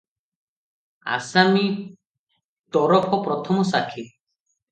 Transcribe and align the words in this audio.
ଆସାମୀ 1.17 1.67
ତରଫ 2.77 3.21
ପ୍ରଥମ 3.27 3.67
ସାକ୍ଷୀ। 3.75 4.09